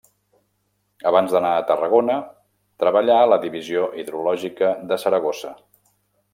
[1.09, 2.15] Abans d'anar a Tarragona
[2.85, 5.57] treballà a la Divisió Hidrològica de Saragossa.